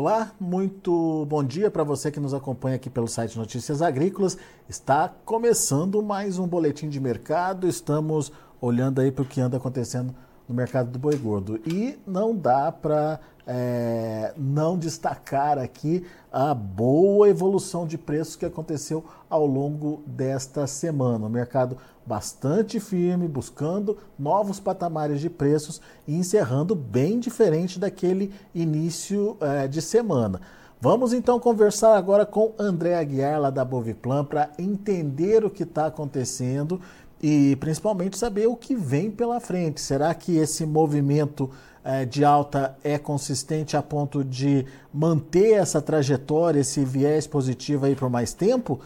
Olá, 0.00 0.30
muito 0.38 1.26
bom 1.28 1.42
dia 1.42 1.72
para 1.72 1.82
você 1.82 2.08
que 2.08 2.20
nos 2.20 2.32
acompanha 2.32 2.76
aqui 2.76 2.88
pelo 2.88 3.08
site 3.08 3.36
Notícias 3.36 3.82
Agrícolas. 3.82 4.38
Está 4.68 5.12
começando 5.24 6.00
mais 6.00 6.38
um 6.38 6.46
boletim 6.46 6.88
de 6.88 7.00
mercado. 7.00 7.66
Estamos 7.66 8.30
olhando 8.60 9.00
aí 9.00 9.10
para 9.10 9.22
o 9.22 9.26
que 9.26 9.40
anda 9.40 9.56
acontecendo 9.56 10.14
no 10.48 10.54
mercado 10.54 10.92
do 10.92 11.00
boi 11.00 11.16
gordo. 11.16 11.60
E 11.66 11.98
não 12.06 12.32
dá 12.32 12.70
para 12.70 13.18
é, 13.44 14.32
não 14.36 14.78
destacar 14.78 15.58
aqui 15.58 16.06
a 16.30 16.54
boa 16.54 17.28
evolução 17.28 17.84
de 17.84 17.98
preços 17.98 18.36
que 18.36 18.46
aconteceu 18.46 19.04
ao 19.28 19.44
longo 19.44 20.04
desta 20.06 20.68
semana. 20.68 21.26
O 21.26 21.30
mercado 21.30 21.76
bastante 22.08 22.80
firme, 22.80 23.28
buscando 23.28 23.98
novos 24.18 24.58
patamares 24.58 25.20
de 25.20 25.28
preços 25.28 25.78
e 26.06 26.16
encerrando 26.16 26.74
bem 26.74 27.20
diferente 27.20 27.78
daquele 27.78 28.32
início 28.54 29.36
é, 29.40 29.68
de 29.68 29.82
semana. 29.82 30.40
Vamos 30.80 31.12
então 31.12 31.38
conversar 31.38 31.96
agora 31.96 32.24
com 32.24 32.54
André 32.58 32.94
Aguiar, 32.94 33.38
lá 33.38 33.50
da 33.50 33.64
Boviplan, 33.64 34.24
para 34.24 34.50
entender 34.58 35.44
o 35.44 35.50
que 35.50 35.64
está 35.64 35.86
acontecendo 35.86 36.80
e 37.22 37.56
principalmente 37.56 38.16
saber 38.16 38.46
o 38.46 38.56
que 38.56 38.74
vem 38.74 39.10
pela 39.10 39.38
frente. 39.38 39.80
Será 39.80 40.14
que 40.14 40.36
esse 40.36 40.64
movimento 40.64 41.50
é, 41.84 42.06
de 42.06 42.24
alta 42.24 42.76
é 42.82 42.96
consistente 42.96 43.76
a 43.76 43.82
ponto 43.82 44.24
de 44.24 44.64
manter 44.94 45.54
essa 45.54 45.82
trajetória, 45.82 46.60
esse 46.60 46.84
viés 46.84 47.26
positivo 47.26 47.84
aí 47.84 47.94
por 47.94 48.08
mais 48.08 48.32
tempo? 48.32 48.80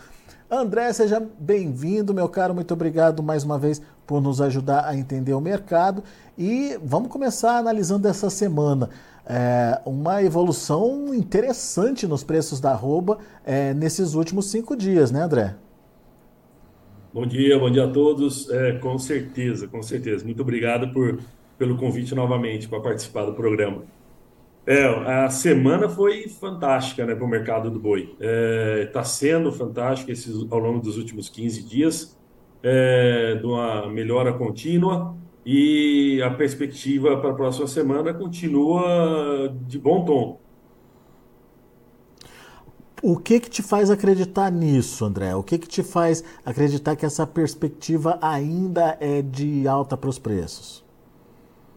André, 0.54 0.92
seja 0.92 1.18
bem-vindo, 1.38 2.12
meu 2.12 2.28
caro. 2.28 2.54
Muito 2.54 2.74
obrigado 2.74 3.22
mais 3.22 3.42
uma 3.42 3.58
vez 3.58 3.80
por 4.06 4.20
nos 4.20 4.38
ajudar 4.38 4.84
a 4.84 4.94
entender 4.94 5.32
o 5.32 5.40
mercado. 5.40 6.04
E 6.36 6.78
vamos 6.84 7.08
começar 7.08 7.56
analisando 7.56 8.06
essa 8.06 8.28
semana. 8.28 8.90
É, 9.24 9.80
uma 9.86 10.22
evolução 10.22 11.14
interessante 11.14 12.06
nos 12.06 12.22
preços 12.22 12.60
da 12.60 12.72
arroba 12.72 13.16
é, 13.46 13.72
nesses 13.72 14.12
últimos 14.12 14.50
cinco 14.50 14.76
dias, 14.76 15.10
né, 15.10 15.22
André? 15.22 15.54
Bom 17.14 17.24
dia, 17.24 17.58
bom 17.58 17.70
dia 17.70 17.86
a 17.86 17.88
todos. 17.90 18.50
É, 18.50 18.72
com 18.72 18.98
certeza, 18.98 19.66
com 19.66 19.82
certeza. 19.82 20.22
Muito 20.22 20.42
obrigado 20.42 20.92
por, 20.92 21.18
pelo 21.56 21.78
convite 21.78 22.14
novamente 22.14 22.68
para 22.68 22.78
participar 22.78 23.24
do 23.24 23.32
programa. 23.32 23.84
É, 24.64 24.84
a 25.24 25.28
semana 25.28 25.88
foi 25.88 26.28
fantástica 26.28 27.04
né, 27.04 27.14
para 27.14 27.24
o 27.24 27.28
mercado 27.28 27.70
do 27.70 27.80
boi. 27.80 28.10
Está 28.12 28.20
é, 28.20 28.86
tá 28.86 29.04
sendo 29.04 29.50
fantástica 29.50 30.12
esses, 30.12 30.46
ao 30.50 30.58
longo 30.58 30.80
dos 30.80 30.96
últimos 30.96 31.28
15 31.28 31.62
dias, 31.64 32.16
é, 32.62 33.34
de 33.34 33.44
uma 33.44 33.88
melhora 33.88 34.32
contínua 34.32 35.16
e 35.44 36.22
a 36.22 36.30
perspectiva 36.30 37.16
para 37.16 37.30
a 37.30 37.34
próxima 37.34 37.66
semana 37.66 38.14
continua 38.14 39.52
de 39.66 39.78
bom 39.78 40.04
tom. 40.04 40.40
O 43.02 43.16
que 43.16 43.40
que 43.40 43.50
te 43.50 43.64
faz 43.64 43.90
acreditar 43.90 44.48
nisso, 44.52 45.04
André? 45.04 45.34
O 45.34 45.42
que 45.42 45.58
que 45.58 45.66
te 45.66 45.82
faz 45.82 46.22
acreditar 46.46 46.94
que 46.94 47.04
essa 47.04 47.26
perspectiva 47.26 48.16
ainda 48.22 48.96
é 49.00 49.20
de 49.20 49.66
alta 49.66 49.96
para 49.96 50.08
os 50.08 50.20
preços? 50.20 50.81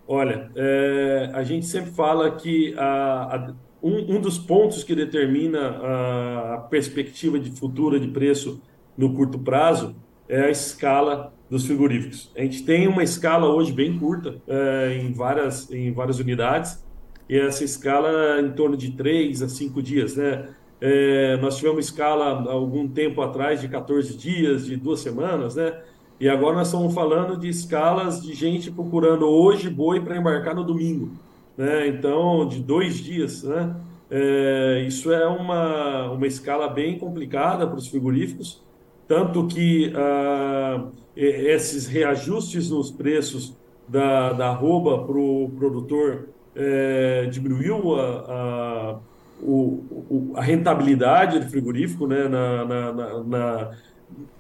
Olha, 0.08 0.52
é, 0.56 1.32
a 1.34 1.44
gente 1.44 1.66
sempre 1.66 1.92
fala 1.92 2.32
que 2.36 2.76
a, 2.78 3.36
a, 3.36 3.54
um, 3.82 4.16
um, 4.16 4.22
dos 4.22 4.38
pontos 4.38 4.84
que 4.84 4.94
determina 4.94 5.60
a, 5.60 6.54
a, 6.56 6.58
perspectiva 6.60 7.40
de 7.40 7.52
futura 7.52 8.00
de 8.00 8.08
preço 8.08 8.62
no 8.96 9.14
curto 9.14 9.40
prazo 9.40 9.96
é 10.30 10.46
a 10.46 10.50
escala 10.50 11.34
dos 11.50 11.66
frigoríficos. 11.66 12.32
A 12.36 12.42
gente 12.42 12.64
tem 12.64 12.88
uma 12.88 13.04
escala 13.04 13.48
hoje 13.48 13.72
bem 13.72 13.98
curta 13.98 14.42
é, 14.48 15.00
em, 15.02 15.12
várias, 15.12 15.72
em 15.72 15.92
várias 15.92 16.20
unidades, 16.20 16.84
e 17.28 17.38
essa 17.38 17.64
escala 17.64 18.38
é 18.38 18.42
em 18.42 18.52
torno 18.52 18.78
de 18.78 18.92
3 18.92 19.42
a 19.42 19.50
5 19.50 19.82
dias, 19.82 20.16
né? 20.16 20.50
É, 20.80 21.38
nós 21.38 21.58
tivemos 21.58 21.86
escala 21.86 22.52
algum 22.52 22.88
tempo 22.88 23.22
atrás 23.22 23.62
de 23.62 23.68
14 23.68 24.16
dias, 24.16 24.66
de 24.66 24.76
duas 24.76 25.00
semanas, 25.00 25.56
né? 25.56 25.82
E 26.20 26.30
agora 26.30 26.56
nós 26.56 26.68
estamos 26.68 26.94
falando 26.94 27.38
de 27.38 27.50
escalas 27.50 28.22
de 28.22 28.34
gente 28.34 28.72
procurando 28.72 29.28
hoje 29.28 29.70
boi 29.70 30.00
para 30.00 30.18
embarcar 30.18 30.56
no 30.56 30.64
domingo. 30.64 31.12
Né? 31.58 31.88
Então, 31.88 32.48
de 32.48 32.60
dois 32.60 32.96
dias. 32.96 33.44
Né? 33.44 33.76
É, 34.10 34.86
isso 34.88 35.12
é 35.12 35.28
uma, 35.28 36.12
uma 36.12 36.28
escala 36.28 36.68
bem 36.70 36.98
complicada 36.98 37.68
para 37.68 37.78
os 37.78 37.88
frigoríficos, 37.88 38.64
tanto 39.08 39.46
que 39.48 39.92
ah, 39.96 40.86
esses 41.16 41.88
reajustes 41.88 42.70
nos 42.70 42.92
preços 42.92 43.56
da, 43.88 44.34
da 44.34 44.50
arroba 44.50 45.06
para 45.06 45.18
o 45.18 45.52
produtor 45.58 46.30
é, 46.56 47.28
diminuiu 47.32 47.96
a, 47.96 48.06
a, 48.28 49.00
o, 49.42 50.32
a 50.36 50.42
rentabilidade 50.42 51.40
do 51.40 51.50
frigorífico 51.50 52.08
né? 52.08 52.28
na, 52.28 52.66
na, 52.66 53.24
na, 53.24 53.72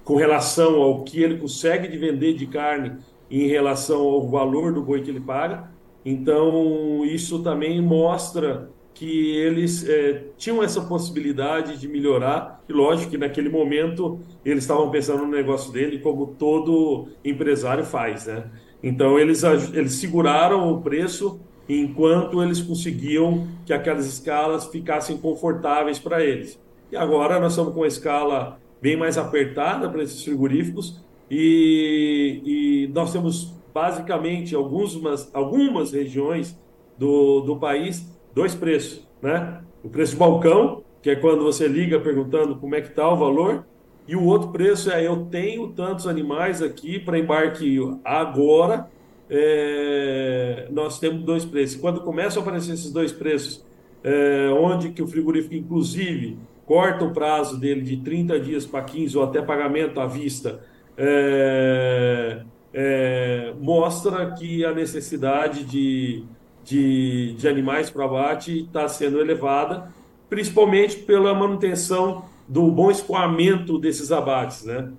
com 0.03 0.15
relação 0.15 0.81
ao 0.81 1.03
que 1.03 1.21
ele 1.21 1.37
consegue 1.37 1.87
de 1.87 1.97
vender 1.97 2.33
de 2.33 2.45
carne 2.45 2.93
em 3.29 3.47
relação 3.47 4.01
ao 4.01 4.27
valor 4.27 4.73
do 4.73 4.81
boi 4.81 5.01
que 5.01 5.09
ele 5.09 5.19
paga. 5.19 5.69
Então, 6.05 7.03
isso 7.03 7.41
também 7.41 7.81
mostra 7.81 8.69
que 8.93 9.35
eles 9.37 9.87
é, 9.87 10.23
tinham 10.37 10.63
essa 10.63 10.81
possibilidade 10.81 11.77
de 11.77 11.87
melhorar, 11.87 12.63
e 12.69 12.71
lógico 12.71 13.11
que 13.11 13.17
naquele 13.17 13.49
momento 13.49 14.19
eles 14.45 14.63
estavam 14.63 14.89
pensando 14.89 15.25
no 15.25 15.31
negócio 15.31 15.71
dele, 15.71 15.99
como 15.99 16.27
todo 16.27 17.09
empresário 17.23 17.83
faz, 17.83 18.27
né? 18.27 18.45
Então, 18.81 19.19
eles, 19.19 19.43
eles 19.73 19.93
seguraram 19.93 20.71
o 20.71 20.81
preço 20.81 21.39
enquanto 21.67 22.41
eles 22.41 22.61
conseguiam 22.61 23.47
que 23.65 23.73
aquelas 23.73 24.05
escalas 24.05 24.67
ficassem 24.67 25.17
confortáveis 25.17 25.97
para 25.97 26.23
eles. 26.23 26.59
E 26.91 26.95
agora 26.95 27.39
nós 27.39 27.53
estamos 27.53 27.73
com 27.73 27.83
a 27.83 27.87
escala 27.87 28.59
bem 28.81 28.95
mais 28.95 29.17
apertada 29.17 29.89
para 29.89 30.03
esses 30.03 30.23
frigoríficos 30.23 31.03
e, 31.29 32.41
e, 32.45 32.87
nós 32.93 33.11
temos 33.11 33.53
basicamente 33.73 34.55
algumas, 34.55 35.33
algumas 35.33 35.91
regiões 35.91 36.57
do, 36.97 37.41
do 37.41 37.57
país 37.57 38.07
dois 38.33 38.53
preços, 38.53 39.07
né? 39.21 39.61
O 39.83 39.89
preço 39.89 40.15
balcão, 40.15 40.83
que 41.01 41.09
é 41.09 41.15
quando 41.15 41.43
você 41.43 41.67
liga 41.67 41.99
perguntando 41.99 42.55
como 42.55 42.75
é 42.75 42.81
que 42.81 42.89
está 42.89 43.11
o 43.11 43.15
valor, 43.15 43.65
e 44.07 44.15
o 44.15 44.23
outro 44.23 44.49
preço 44.49 44.91
é 44.91 45.05
eu 45.05 45.25
tenho 45.25 45.69
tantos 45.69 46.05
animais 46.05 46.61
aqui 46.61 46.99
para 46.99 47.17
embarque 47.17 47.79
agora, 48.03 48.87
é, 49.29 50.67
nós 50.71 50.99
temos 50.99 51.23
dois 51.23 51.43
preços. 51.43 51.79
Quando 51.79 52.01
começam 52.01 52.41
a 52.41 52.45
aparecer 52.45 52.73
esses 52.73 52.91
dois 52.91 53.11
preços, 53.11 53.65
é, 54.03 54.49
onde 54.51 54.91
que 54.91 55.01
o 55.01 55.07
frigorífico, 55.07 55.55
inclusive, 55.55 56.37
corta 56.65 57.05
o 57.05 57.13
prazo 57.13 57.57
dele 57.57 57.81
de 57.81 57.97
30 57.97 58.39
dias 58.39 58.65
para 58.65 58.83
15 58.83 59.17
ou 59.17 59.23
até 59.23 59.41
pagamento 59.41 59.99
à 59.99 60.07
vista, 60.07 60.61
é, 60.97 62.41
é, 62.73 63.53
mostra 63.59 64.31
que 64.31 64.65
a 64.65 64.73
necessidade 64.73 65.63
de, 65.63 66.23
de, 66.63 67.35
de 67.37 67.47
animais 67.47 67.89
para 67.89 68.05
abate 68.05 68.63
está 68.63 68.87
sendo 68.87 69.19
elevada, 69.19 69.93
principalmente 70.29 70.97
pela 70.97 71.33
manutenção 71.33 72.25
do 72.47 72.69
bom 72.71 72.91
escoamento 72.91 73.77
desses 73.77 74.11
abates, 74.11 74.63
né? 74.65 74.91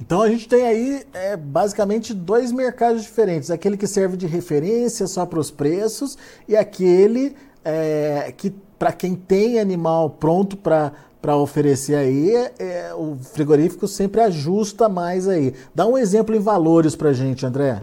Então 0.00 0.22
a 0.22 0.28
gente 0.28 0.48
tem 0.48 0.66
aí 0.66 1.04
é, 1.12 1.36
basicamente 1.36 2.12
dois 2.12 2.50
mercados 2.50 3.02
diferentes: 3.02 3.50
aquele 3.50 3.76
que 3.76 3.86
serve 3.86 4.16
de 4.16 4.26
referência 4.26 5.06
só 5.06 5.24
para 5.24 5.38
os 5.38 5.50
preços 5.50 6.18
e 6.48 6.56
aquele 6.56 7.36
é, 7.64 8.32
que 8.36 8.52
para 8.78 8.92
quem 8.92 9.14
tem 9.14 9.58
animal 9.58 10.10
pronto 10.10 10.56
para 10.56 11.36
oferecer 11.36 11.94
aí, 11.94 12.34
é, 12.58 12.92
o 12.94 13.16
frigorífico 13.16 13.86
sempre 13.86 14.20
ajusta 14.20 14.88
mais 14.88 15.28
aí. 15.28 15.54
Dá 15.74 15.86
um 15.86 15.96
exemplo 15.96 16.34
em 16.34 16.40
valores 16.40 16.94
para 16.94 17.12
gente, 17.12 17.46
André. 17.46 17.82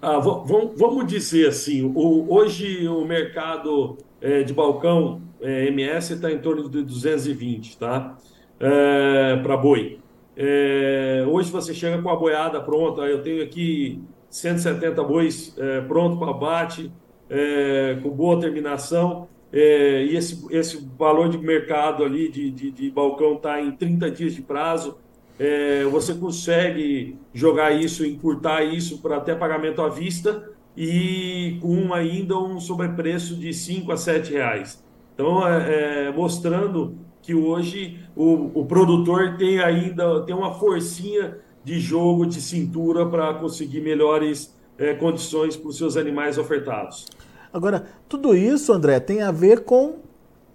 Ah, 0.00 0.18
vamos 0.20 1.06
dizer 1.06 1.48
assim, 1.48 1.82
o, 1.82 2.32
hoje 2.32 2.86
o 2.86 3.04
mercado 3.04 3.98
é, 4.20 4.44
de 4.44 4.52
balcão 4.52 5.20
é, 5.40 5.66
MS 5.66 6.14
está 6.14 6.30
em 6.30 6.38
torno 6.38 6.68
de 6.68 6.82
220, 6.82 7.78
tá? 7.78 8.16
É, 8.60 9.36
para 9.42 9.56
boi. 9.56 9.98
É, 10.36 11.24
hoje 11.28 11.50
você 11.50 11.74
chega 11.74 12.00
com 12.00 12.08
a 12.08 12.14
boiada 12.16 12.60
pronta, 12.60 13.02
eu 13.02 13.22
tenho 13.22 13.42
aqui 13.42 14.00
170 14.30 15.02
bois 15.02 15.52
é, 15.58 15.80
pronto 15.80 16.16
para 16.16 16.30
abate, 16.30 16.92
é, 17.28 17.98
com 18.00 18.10
boa 18.10 18.38
terminação 18.38 19.26
é, 19.52 20.04
e 20.04 20.16
esse, 20.16 20.46
esse 20.50 20.88
valor 20.98 21.28
de 21.28 21.38
mercado 21.38 22.04
ali 22.04 22.28
de, 22.28 22.50
de, 22.50 22.70
de 22.70 22.90
balcão 22.90 23.34
está 23.34 23.60
em 23.60 23.72
30 23.72 24.10
dias 24.10 24.34
de 24.34 24.42
prazo, 24.42 24.98
é, 25.38 25.84
você 25.84 26.14
consegue 26.14 27.16
jogar 27.32 27.72
isso, 27.72 28.04
encurtar 28.04 28.64
isso 28.64 28.98
para 28.98 29.16
até 29.16 29.34
pagamento 29.34 29.80
à 29.80 29.88
vista 29.88 30.50
e 30.76 31.58
com 31.60 31.92
ainda 31.94 32.36
um 32.38 32.60
sobrepreço 32.60 33.36
de 33.36 33.52
5 33.52 33.90
a 33.90 33.96
7 33.96 34.32
reais. 34.32 34.82
Então, 35.14 35.46
é, 35.46 36.06
é, 36.06 36.12
mostrando 36.12 36.96
que 37.22 37.34
hoje 37.34 37.98
o, 38.14 38.60
o 38.60 38.66
produtor 38.66 39.36
tem 39.36 39.60
ainda 39.60 40.22
tem 40.22 40.34
uma 40.34 40.54
forcinha 40.54 41.38
de 41.64 41.78
jogo, 41.78 42.24
de 42.24 42.40
cintura 42.40 43.04
para 43.04 43.34
conseguir 43.34 43.80
melhores 43.80 44.56
é, 44.78 44.94
condições 44.94 45.56
para 45.56 45.68
os 45.68 45.76
seus 45.76 45.96
animais 45.96 46.38
ofertados. 46.38 47.06
Agora, 47.52 47.86
tudo 48.08 48.34
isso, 48.34 48.72
André, 48.72 49.00
tem 49.00 49.22
a 49.22 49.30
ver 49.30 49.64
com 49.64 49.96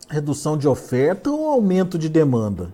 Redução 0.10 0.58
de 0.58 0.68
oferta 0.68 1.32
ou 1.32 1.48
aumento 1.48 1.98
de 1.98 2.10
demanda? 2.10 2.74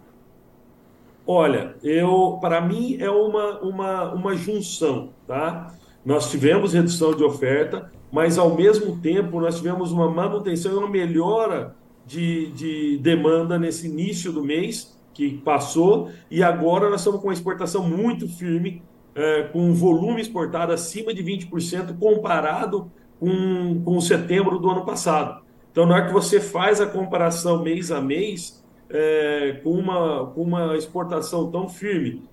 Olha, 1.26 1.76
eu 1.84 2.38
para 2.42 2.60
mim 2.60 2.98
é 3.00 3.10
uma, 3.10 3.60
uma, 3.60 4.14
uma 4.14 4.36
junção, 4.36 5.10
tá? 5.28 5.74
Nós 6.04 6.32
tivemos 6.32 6.74
redução 6.74 7.14
de 7.14 7.24
oferta, 7.24 7.92
mas 8.12 8.38
ao 8.38 8.56
mesmo 8.56 8.98
tempo 9.00 9.40
nós 9.40 9.58
tivemos 9.58 9.92
uma 9.92 10.10
manutenção 10.10 10.72
e 10.72 10.76
uma 10.76 10.90
melhora 10.90 11.76
de, 12.06 12.52
de 12.52 12.98
demanda 12.98 13.60
nesse 13.60 13.88
início 13.88 14.32
do 14.32 14.44
mês 14.44 14.98
que 15.14 15.38
passou, 15.38 16.10
e 16.32 16.42
agora 16.42 16.90
nós 16.90 17.02
estamos 17.02 17.22
com 17.22 17.28
uma 17.28 17.34
exportação 17.34 17.88
muito 17.88 18.28
firme, 18.28 18.82
é, 19.14 19.44
com 19.44 19.62
um 19.62 19.74
volume 19.74 20.20
exportado 20.22 20.72
acima 20.72 21.14
de 21.14 21.24
20% 21.24 21.98
comparado 22.00 22.92
com, 23.20 23.82
com 23.84 24.02
setembro 24.02 24.58
do 24.58 24.70
ano 24.70 24.86
passado. 24.86 25.42
Então, 25.72 25.86
na 25.86 25.96
hora 25.96 26.08
que 26.08 26.14
você 26.14 26.40
faz 26.40 26.82
a 26.82 26.88
comparação 26.88 27.62
mês 27.62 27.92
a 27.92 28.02
mês, 28.02 28.64
é, 28.90 29.60
com, 29.64 29.72
uma, 29.72 30.28
com 30.28 30.42
uma 30.42 30.76
exportação 30.76 31.52
tão 31.52 31.70
firme, 31.70 32.24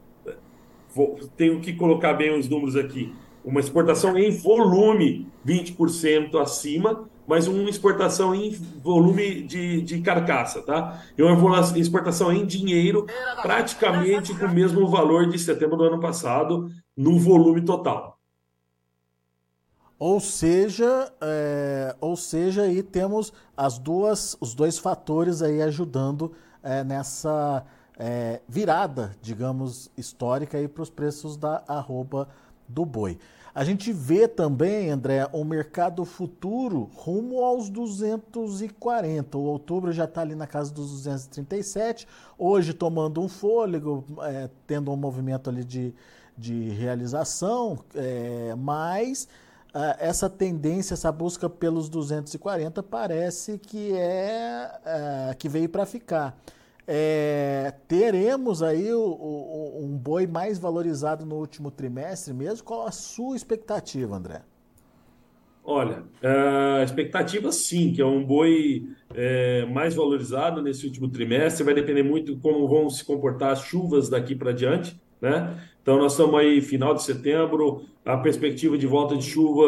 vou, 0.95 1.19
tenho 1.37 1.61
que 1.61 1.75
colocar 1.75 2.15
bem 2.15 2.39
os 2.39 2.49
números 2.49 2.77
aqui, 2.77 3.13
uma 3.45 3.61
exportação 3.61 4.19
em 4.19 4.31
volume 4.31 5.29
20% 5.47 6.41
acima, 6.41 7.09
mas 7.27 7.47
uma 7.47 7.69
exportação 7.69 8.35
em 8.35 8.51
volume 8.51 9.43
de, 9.43 9.83
de 9.83 10.01
carcaça, 10.01 10.63
tá? 10.63 11.03
E 11.17 11.23
uma 11.23 11.61
exportação 11.77 12.33
em 12.33 12.47
dinheiro 12.47 13.07
praticamente 13.43 14.35
com 14.35 14.47
o 14.47 14.53
mesmo 14.53 14.87
valor 14.89 15.29
de 15.29 15.39
setembro 15.39 15.77
do 15.77 15.85
ano 15.85 16.01
passado 16.01 16.71
no 16.97 17.19
volume 17.19 17.63
total. 17.63 18.16
Ou 19.99 20.21
seja, 20.21 21.11
é, 21.21 21.97
ou 22.01 22.17
seja, 22.17 22.63
aí 22.63 22.83
temos 22.83 23.33
as 23.57 23.79
duas, 23.79 24.37
os 24.41 24.55
dois 24.55 24.79
fatores 24.79 25.41
aí 25.41 25.63
ajudando 25.63 26.33
é, 26.63 26.85
nessa 26.85 27.65
é, 27.99 28.41
virada, 28.47 29.17
digamos, 29.23 29.91
histórica 29.97 30.59
para 30.69 30.83
os 30.83 30.91
preços 30.91 31.37
da 31.37 31.63
arroba 31.67 32.29
do 32.69 32.85
boi. 32.85 33.19
A 33.55 33.65
gente 33.65 33.91
vê 33.91 34.29
também, 34.29 34.91
André, 34.91 35.27
um 35.33 35.43
mercado 35.43 36.05
futuro 36.05 36.91
rumo 36.95 37.43
aos 37.43 37.71
240. 37.71 39.39
O 39.39 39.45
outubro 39.45 39.93
já 39.93 40.05
está 40.05 40.21
ali 40.21 40.35
na 40.35 40.47
casa 40.47 40.75
dos 40.75 40.91
237, 40.91 42.07
hoje 42.37 42.75
tomando 42.75 43.19
um 43.19 43.31
fôlego, 43.31 44.05
é, 44.25 44.51
tendo 44.67 44.93
um 44.93 44.97
movimento 44.97 45.49
ali 45.49 45.65
de, 45.65 45.95
de 46.37 46.69
realização, 46.69 47.79
é, 47.95 48.55
mas 48.59 49.27
essa 49.99 50.31
tendência, 50.31 50.95
essa 50.95 51.13
busca 51.13 51.49
pelos 51.49 51.89
240 51.89 52.83
parece 52.83 53.59
que 53.59 53.93
é, 53.93 54.71
é 54.85 55.35
que 55.39 55.49
veio 55.49 55.69
para 55.69 55.85
ficar 55.85 56.39
é, 56.87 57.75
teremos 57.89 58.63
aí 58.63 58.93
o, 58.93 59.01
o, 59.01 59.85
um 59.85 59.97
boi 59.97 60.27
mais 60.27 60.59
valorizado 60.59 61.27
no 61.27 61.35
último 61.35 61.71
trimestre 61.71 62.33
mesmo? 62.33 62.65
Qual 62.65 62.87
a 62.87 62.93
sua 62.93 63.35
expectativa, 63.35 64.15
André? 64.15 64.43
Olha, 65.65 66.05
a 66.23 66.85
expectativa 66.85 67.51
sim, 67.51 67.93
que 67.93 68.01
é 68.01 68.07
um 68.07 68.25
boi 68.25 68.89
é, 69.13 69.67
mais 69.67 69.97
valorizado 69.97 70.63
nesse 70.63 70.87
último 70.87 71.09
trimestre, 71.09 71.65
vai 71.65 71.75
depender 71.75 72.05
muito 72.05 72.37
como 72.37 72.69
vão 72.69 72.89
se 72.89 73.05
comportar 73.05 73.51
as 73.51 73.63
chuvas 73.63 74.09
daqui 74.09 74.37
para 74.37 74.53
diante, 74.53 74.97
né? 75.21 75.61
Então 75.83 75.99
nós 75.99 76.13
estamos 76.13 76.35
aí 76.41 76.61
final 76.61 76.95
de 76.95 77.03
setembro, 77.03 77.85
a 78.05 78.17
perspectiva 78.17 78.77
de 78.77 78.87
volta 78.87 79.17
de 79.17 79.25
chuva 79.25 79.67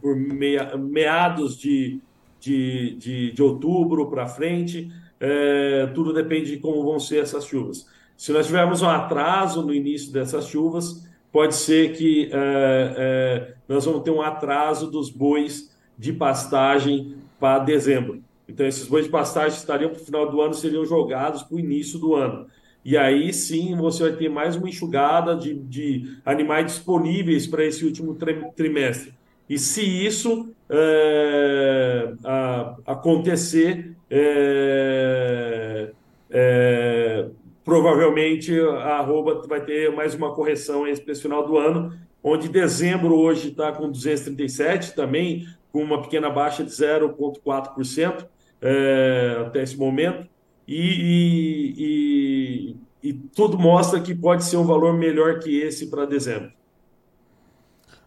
por 0.00 0.14
meia, 0.16 0.76
meados 0.76 1.56
de, 1.56 2.00
de, 2.38 2.94
de, 2.96 3.32
de 3.32 3.42
outubro 3.42 4.08
para 4.08 4.26
frente 4.26 4.90
é, 5.20 5.86
tudo 5.94 6.14
depende 6.14 6.52
de 6.52 6.56
como 6.56 6.82
vão 6.82 6.98
ser 6.98 7.22
essas 7.22 7.44
chuvas. 7.44 7.86
Se 8.16 8.32
nós 8.32 8.46
tivermos 8.46 8.80
um 8.80 8.88
atraso 8.88 9.62
no 9.62 9.74
início 9.74 10.10
dessas 10.10 10.46
chuvas, 10.46 11.06
pode 11.30 11.54
ser 11.54 11.92
que 11.92 12.30
é, 12.32 12.94
é, 12.96 13.54
nós 13.68 13.84
vamos 13.84 14.02
ter 14.02 14.10
um 14.10 14.22
atraso 14.22 14.90
dos 14.90 15.10
bois 15.10 15.76
de 15.98 16.12
pastagem 16.12 17.14
para 17.38 17.58
dezembro. 17.58 18.22
Então, 18.48 18.66
esses 18.66 18.88
bois 18.88 19.04
de 19.04 19.10
pastagem 19.10 19.56
estariam 19.56 19.90
para 19.90 20.00
o 20.00 20.04
final 20.04 20.28
do 20.30 20.40
ano, 20.40 20.54
seriam 20.54 20.84
jogados 20.84 21.42
para 21.42 21.54
o 21.54 21.60
início 21.60 21.98
do 21.98 22.14
ano. 22.14 22.46
E 22.84 22.96
aí 22.96 23.32
sim 23.32 23.76
você 23.76 24.04
vai 24.04 24.12
ter 24.12 24.28
mais 24.28 24.56
uma 24.56 24.68
enxugada 24.68 25.36
de, 25.36 25.54
de 25.54 26.18
animais 26.24 26.66
disponíveis 26.66 27.46
para 27.46 27.64
esse 27.64 27.84
último 27.84 28.16
trimestre. 28.56 29.12
E 29.48 29.58
se 29.58 29.82
isso 29.82 30.54
é, 30.68 32.12
a, 32.24 32.76
acontecer, 32.86 33.96
é, 34.08 35.90
é, 36.30 37.26
provavelmente 37.64 38.58
a 38.60 38.98
arroba 38.98 39.42
vai 39.46 39.60
ter 39.60 39.92
mais 39.92 40.14
uma 40.14 40.32
correção 40.32 40.86
esse 40.86 41.14
final 41.16 41.46
do 41.46 41.58
ano, 41.58 41.92
onde 42.22 42.48
dezembro 42.48 43.14
hoje 43.14 43.48
está 43.48 43.72
com 43.72 43.90
237 43.90 44.94
também, 44.94 45.46
com 45.72 45.82
uma 45.82 46.00
pequena 46.00 46.30
baixa 46.30 46.62
de 46.62 46.70
0,4% 46.70 48.26
é, 48.62 49.36
até 49.46 49.62
esse 49.62 49.76
momento, 49.76 50.28
e, 50.72 52.76
e, 53.02 53.10
e, 53.10 53.12
tudo 53.34 53.58
mostra 53.58 54.00
que 54.00 54.14
pode 54.14 54.44
ser 54.44 54.56
um 54.56 54.64
valor 54.64 54.94
melhor 54.94 55.40
que 55.40 55.60
esse 55.60 55.90
para 55.90 56.06
dezembro. 56.06 56.52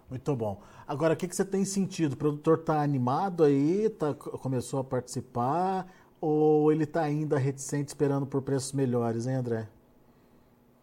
Muito 0.09 0.33
bom. 0.33 0.61
Agora, 0.87 1.13
o 1.13 1.17
que, 1.17 1.27
que 1.27 1.35
você 1.35 1.43
tem 1.43 1.65
sentido? 1.65 2.13
O 2.13 2.17
produtor 2.17 2.59
está 2.59 2.81
animado 2.81 3.43
aí, 3.43 3.89
tá, 3.89 4.13
começou 4.13 4.79
a 4.79 4.83
participar, 4.83 5.93
ou 6.21 6.71
ele 6.71 6.85
está 6.85 7.01
ainda 7.01 7.37
reticente 7.37 7.89
esperando 7.89 8.25
por 8.25 8.41
preços 8.41 8.71
melhores, 8.71 9.27
hein, 9.27 9.35
André? 9.35 9.67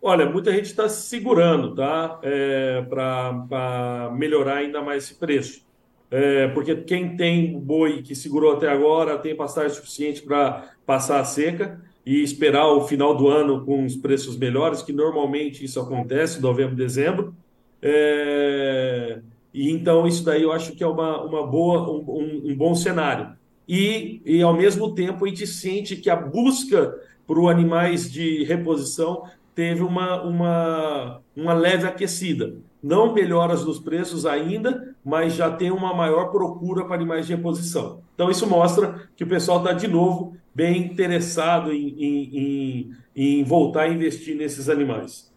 Olha, 0.02 0.28
muita 0.28 0.52
gente 0.52 0.66
está 0.66 0.86
se 0.86 1.08
segurando, 1.08 1.74
tá? 1.74 2.20
É, 2.22 2.82
para 2.82 4.10
melhorar 4.14 4.56
ainda 4.56 4.82
mais 4.82 5.04
esse 5.04 5.14
preço. 5.14 5.64
É, 6.10 6.48
porque 6.48 6.74
quem 6.76 7.16
tem 7.16 7.58
boi 7.58 8.02
que 8.02 8.14
segurou 8.14 8.52
até 8.52 8.68
agora 8.68 9.16
tem 9.16 9.36
pastagem 9.36 9.70
suficiente 9.70 10.22
para 10.22 10.68
passar 10.84 11.20
a 11.20 11.24
seca 11.24 11.80
e 12.04 12.22
esperar 12.22 12.66
o 12.66 12.86
final 12.86 13.14
do 13.16 13.28
ano 13.28 13.64
com 13.64 13.84
os 13.84 13.94
preços 13.94 14.36
melhores, 14.36 14.82
que 14.82 14.92
normalmente 14.92 15.64
isso 15.64 15.78
acontece, 15.78 16.40
novembro, 16.40 16.74
dezembro. 16.74 17.34
É, 17.80 19.20
e 19.54 19.70
então 19.70 20.06
isso 20.06 20.24
daí 20.24 20.42
eu 20.42 20.52
acho 20.52 20.72
que 20.72 20.82
é 20.82 20.86
uma, 20.86 21.22
uma 21.22 21.46
boa, 21.46 21.88
um, 21.90 22.42
um 22.46 22.56
bom 22.56 22.74
cenário. 22.74 23.38
E, 23.68 24.20
e 24.24 24.42
ao 24.42 24.52
mesmo 24.52 24.94
tempo 24.94 25.24
a 25.24 25.28
gente 25.28 25.46
sente 25.46 25.94
que 25.94 26.10
a 26.10 26.16
busca 26.16 26.98
por 27.24 27.48
animais 27.48 28.10
de 28.10 28.42
reposição 28.42 29.22
teve 29.54 29.82
uma, 29.82 30.22
uma, 30.22 31.20
uma 31.36 31.52
leve 31.54 31.86
aquecida. 31.86 32.56
Não 32.82 33.12
melhoras 33.12 33.64
nos 33.64 33.78
preços 33.78 34.26
ainda, 34.26 34.89
mas 35.04 35.34
já 35.34 35.50
tem 35.50 35.70
uma 35.70 35.94
maior 35.94 36.30
procura 36.30 36.84
para 36.84 36.94
animais 36.94 37.26
de 37.26 37.34
reposição. 37.34 38.02
Então, 38.14 38.30
isso 38.30 38.46
mostra 38.46 39.08
que 39.16 39.24
o 39.24 39.28
pessoal 39.28 39.58
está, 39.58 39.72
de 39.72 39.88
novo, 39.88 40.36
bem 40.54 40.78
interessado 40.84 41.72
em, 41.72 41.88
em, 41.88 42.38
em, 42.38 42.96
em, 43.16 43.44
voltar 43.44 43.82
a 43.82 43.88
investir 43.88 44.36
nesses 44.36 44.68
animais. 44.68 45.32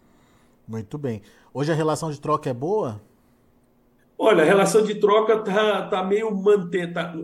Muito 0.66 0.98
bem. 0.98 1.22
Hoje 1.52 1.72
a 1.72 1.74
relação 1.74 2.10
de 2.10 2.20
troca 2.20 2.50
é 2.50 2.54
boa? 2.54 3.00
Olha, 4.18 4.42
a 4.42 4.46
relação 4.46 4.82
de 4.82 4.94
troca 4.94 5.38
tá, 5.38 5.88
tá 5.88 6.02
meio 6.02 6.34
manter. 6.34 6.92
Tá... 6.92 7.14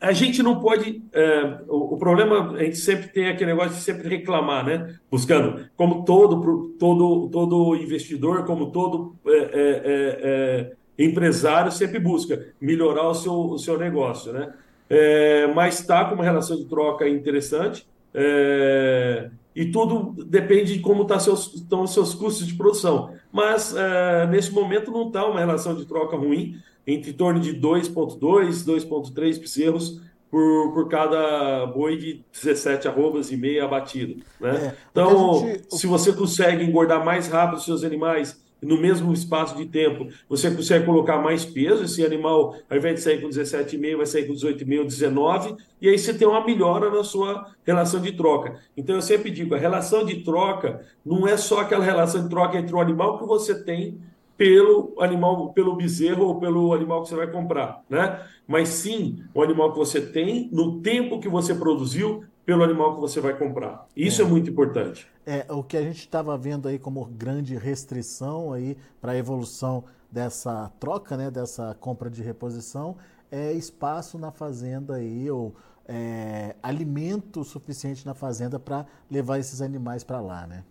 A 0.00 0.12
gente 0.12 0.42
não 0.42 0.60
pode. 0.60 1.02
É, 1.12 1.60
o, 1.68 1.94
o, 1.94 1.98
problema, 1.98 2.52
a 2.52 2.64
gente 2.64 2.76
sempre 2.76 3.08
tem 3.08 3.28
aquele 3.28 3.52
negócio 3.52 3.74
de 3.74 3.80
sempre 3.80 4.08
reclamar, 4.08 4.64
né? 4.64 4.96
Buscando, 5.10 5.68
como 5.76 6.04
todo, 6.04 6.74
todo, 6.78 7.28
todo 7.30 7.76
investidor, 7.76 8.44
como 8.44 8.70
todo 8.70 9.16
é, 9.26 9.32
é, 9.32 9.40
é, 9.40 10.18
é 10.22 10.72
empresário, 10.98 11.70
sempre 11.70 11.98
busca 11.98 12.46
melhorar 12.60 13.08
o 13.08 13.14
seu, 13.14 13.32
o 13.32 13.58
seu 13.58 13.78
negócio, 13.78 14.32
né? 14.32 14.52
É, 14.90 15.46
mas 15.54 15.78
está 15.80 16.04
com 16.06 16.14
uma 16.14 16.24
relação 16.24 16.56
de 16.56 16.64
troca 16.64 17.08
interessante. 17.08 17.86
É, 18.12 19.30
e 19.54 19.66
tudo 19.66 20.14
depende 20.24 20.74
de 20.74 20.80
como 20.80 21.04
tá 21.04 21.20
seus, 21.20 21.54
estão 21.54 21.82
os 21.82 21.92
seus 21.92 22.14
custos 22.14 22.46
de 22.46 22.54
produção. 22.54 23.12
Mas, 23.30 23.74
é, 23.76 24.26
nesse 24.26 24.50
momento, 24.50 24.90
não 24.90 25.08
está 25.08 25.26
uma 25.26 25.38
relação 25.40 25.74
de 25.74 25.84
troca 25.84 26.16
ruim, 26.16 26.56
entre 26.86 27.12
torno 27.12 27.38
de 27.38 27.54
2,2, 27.54 28.64
2,3 28.64 29.38
bezerros 29.38 30.00
por, 30.30 30.72
por 30.72 30.88
cada 30.88 31.66
boi 31.66 31.96
de 31.96 32.24
17 32.32 32.88
arrobas 32.88 33.30
e 33.30 33.36
meia 33.36 33.64
abatido. 33.64 34.22
Né? 34.40 34.50
É, 34.50 34.74
então, 34.90 35.40
gente... 35.40 35.76
se 35.76 35.86
você 35.86 36.12
consegue 36.12 36.64
engordar 36.64 37.04
mais 37.04 37.28
rápido 37.28 37.58
os 37.58 37.64
seus 37.64 37.84
animais 37.84 38.40
no 38.60 38.80
mesmo 38.80 39.12
espaço 39.12 39.56
de 39.56 39.66
tempo, 39.66 40.08
você 40.28 40.50
consegue 40.50 40.84
colocar 40.84 41.18
mais 41.18 41.44
peso, 41.44 41.84
esse 41.84 42.04
animal, 42.04 42.56
ao 42.68 42.76
invés 42.76 42.96
de 42.96 43.00
sair 43.02 43.20
com 43.20 43.28
17,5, 43.28 43.96
vai 43.96 44.06
sair 44.06 44.26
com 44.26 44.34
18,5, 44.34 44.84
19, 44.84 45.56
e 45.80 45.88
aí 45.88 45.98
você 45.98 46.12
tem 46.12 46.26
uma 46.26 46.44
melhora 46.44 46.90
na 46.90 47.04
sua 47.04 47.52
relação 47.64 48.00
de 48.00 48.12
troca. 48.12 48.58
Então 48.76 48.96
eu 48.96 49.02
sempre 49.02 49.30
digo, 49.30 49.54
a 49.54 49.58
relação 49.58 50.04
de 50.04 50.22
troca 50.22 50.84
não 51.04 51.26
é 51.26 51.36
só 51.36 51.60
aquela 51.60 51.84
relação 51.84 52.22
de 52.22 52.28
troca 52.28 52.58
entre 52.58 52.74
o 52.74 52.80
animal 52.80 53.18
que 53.18 53.26
você 53.26 53.62
tem 53.62 53.98
pelo 54.36 54.94
animal, 55.00 55.52
pelo 55.52 55.74
bezerro 55.74 56.24
ou 56.26 56.38
pelo 56.38 56.72
animal 56.72 57.02
que 57.02 57.08
você 57.08 57.16
vai 57.16 57.26
comprar, 57.26 57.82
né? 57.90 58.24
Mas 58.46 58.68
sim 58.68 59.24
o 59.34 59.42
animal 59.42 59.72
que 59.72 59.78
você 59.78 60.00
tem 60.00 60.48
no 60.52 60.80
tempo 60.80 61.18
que 61.18 61.28
você 61.28 61.52
produziu 61.52 62.22
pelo 62.48 62.64
animal 62.64 62.94
que 62.94 63.00
você 63.02 63.20
vai 63.20 63.36
comprar. 63.36 63.86
Isso 63.94 64.22
é, 64.22 64.24
é 64.24 64.26
muito 64.26 64.48
importante. 64.48 65.06
É 65.26 65.44
o 65.50 65.62
que 65.62 65.76
a 65.76 65.82
gente 65.82 65.98
estava 65.98 66.34
vendo 66.38 66.66
aí 66.66 66.78
como 66.78 67.04
grande 67.04 67.54
restrição 67.54 68.54
aí 68.54 68.74
para 69.02 69.12
a 69.12 69.16
evolução 69.18 69.84
dessa 70.10 70.72
troca, 70.80 71.14
né, 71.14 71.30
dessa 71.30 71.76
compra 71.78 72.08
de 72.08 72.22
reposição, 72.22 72.96
é 73.30 73.52
espaço 73.52 74.18
na 74.18 74.30
fazenda 74.30 74.94
aí 74.94 75.30
ou 75.30 75.54
é, 75.86 76.56
alimento 76.62 77.44
suficiente 77.44 78.06
na 78.06 78.14
fazenda 78.14 78.58
para 78.58 78.86
levar 79.10 79.38
esses 79.38 79.60
animais 79.60 80.02
para 80.02 80.18
lá, 80.18 80.46
né? 80.46 80.64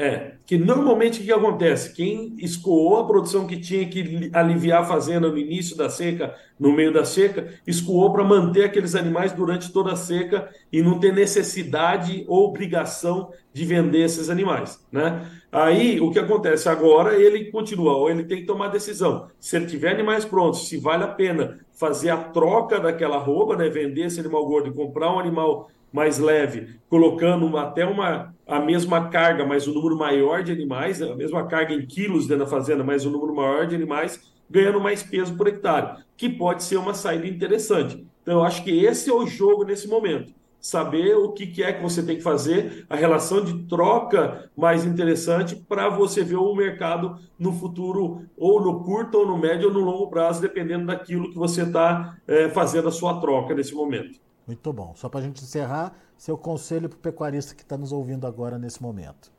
É, 0.00 0.36
que 0.46 0.56
normalmente 0.56 1.20
o 1.20 1.22
que 1.22 1.30
acontece? 1.30 1.92
Quem 1.92 2.34
escoou 2.38 2.96
a 2.96 3.06
produção 3.06 3.46
que 3.46 3.60
tinha 3.60 3.86
que 3.86 4.30
aliviar 4.32 4.80
a 4.80 4.86
fazenda 4.86 5.28
no 5.28 5.36
início 5.36 5.76
da 5.76 5.90
seca, 5.90 6.34
no 6.58 6.72
meio 6.72 6.90
da 6.90 7.04
seca, 7.04 7.52
escoou 7.66 8.10
para 8.10 8.24
manter 8.24 8.64
aqueles 8.64 8.94
animais 8.94 9.30
durante 9.32 9.70
toda 9.70 9.92
a 9.92 9.96
seca 9.96 10.48
e 10.72 10.80
não 10.80 10.98
ter 10.98 11.12
necessidade 11.12 12.24
ou 12.26 12.48
obrigação 12.48 13.30
de 13.52 13.66
vender 13.66 14.02
esses 14.02 14.30
animais, 14.30 14.82
né? 14.90 15.28
Aí 15.52 16.00
o 16.00 16.10
que 16.10 16.18
acontece 16.18 16.66
agora? 16.66 17.20
Ele 17.20 17.50
continua, 17.50 17.94
ou 17.94 18.08
ele 18.08 18.24
tem 18.24 18.38
que 18.40 18.46
tomar 18.46 18.68
decisão. 18.68 19.28
Se 19.38 19.56
ele 19.56 19.66
tiver 19.66 19.90
animais 19.90 20.24
prontos, 20.24 20.66
se 20.66 20.78
vale 20.78 21.04
a 21.04 21.08
pena 21.08 21.60
fazer 21.72 22.08
a 22.08 22.16
troca 22.16 22.80
daquela 22.80 23.18
roupa, 23.18 23.54
né? 23.54 23.68
Vender 23.68 24.06
esse 24.06 24.18
animal 24.18 24.46
gordo 24.46 24.70
e 24.70 24.72
comprar 24.72 25.12
um 25.14 25.18
animal 25.18 25.68
mais 25.92 26.18
leve, 26.18 26.80
colocando 26.88 27.56
até 27.56 27.84
uma, 27.84 28.34
a 28.46 28.60
mesma 28.60 29.08
carga, 29.08 29.44
mas 29.44 29.66
um 29.66 29.74
número 29.74 29.96
maior 29.96 30.42
de 30.42 30.52
animais, 30.52 31.02
a 31.02 31.14
mesma 31.14 31.46
carga 31.46 31.74
em 31.74 31.86
quilos 31.86 32.26
dentro 32.26 32.44
da 32.44 32.50
fazenda, 32.50 32.84
mas 32.84 33.04
um 33.04 33.10
número 33.10 33.34
maior 33.34 33.66
de 33.66 33.74
animais, 33.74 34.20
ganhando 34.48 34.80
mais 34.80 35.02
peso 35.02 35.36
por 35.36 35.46
hectare, 35.46 36.02
que 36.16 36.28
pode 36.28 36.62
ser 36.62 36.76
uma 36.76 36.94
saída 36.94 37.26
interessante. 37.26 38.04
Então, 38.22 38.38
eu 38.38 38.44
acho 38.44 38.62
que 38.62 38.84
esse 38.84 39.10
é 39.10 39.14
o 39.14 39.26
jogo 39.26 39.64
nesse 39.64 39.88
momento. 39.88 40.32
Saber 40.60 41.14
o 41.14 41.32
que, 41.32 41.46
que 41.46 41.62
é 41.62 41.72
que 41.72 41.82
você 41.82 42.02
tem 42.02 42.16
que 42.16 42.22
fazer, 42.22 42.84
a 42.90 42.94
relação 42.94 43.42
de 43.42 43.66
troca 43.66 44.50
mais 44.54 44.84
interessante 44.84 45.56
para 45.56 45.88
você 45.88 46.22
ver 46.22 46.36
o 46.36 46.54
mercado 46.54 47.18
no 47.38 47.50
futuro, 47.50 48.26
ou 48.36 48.60
no 48.60 48.84
curto, 48.84 49.18
ou 49.18 49.26
no 49.26 49.38
médio, 49.38 49.68
ou 49.68 49.74
no 49.74 49.80
longo 49.80 50.10
prazo, 50.10 50.42
dependendo 50.42 50.86
daquilo 50.86 51.30
que 51.30 51.38
você 51.38 51.62
está 51.62 52.18
é, 52.28 52.50
fazendo 52.50 52.88
a 52.88 52.92
sua 52.92 53.18
troca 53.20 53.54
nesse 53.54 53.74
momento. 53.74 54.20
Muito 54.50 54.72
bom. 54.72 54.92
Só 54.96 55.08
para 55.08 55.20
a 55.20 55.22
gente 55.22 55.44
encerrar, 55.44 55.96
seu 56.18 56.36
conselho 56.36 56.88
para 56.88 56.96
o 56.96 56.98
pecuarista 56.98 57.54
que 57.54 57.62
está 57.62 57.78
nos 57.78 57.92
ouvindo 57.92 58.26
agora 58.26 58.58
nesse 58.58 58.82
momento. 58.82 59.30